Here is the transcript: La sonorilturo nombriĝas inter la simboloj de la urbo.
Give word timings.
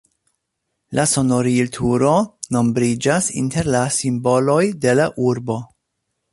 La 0.99 1.03
sonorilturo 1.11 2.15
nombriĝas 2.57 3.29
inter 3.43 3.71
la 3.79 3.85
simboloj 4.01 4.61
de 4.87 4.99
la 5.03 5.09
urbo. 5.33 5.63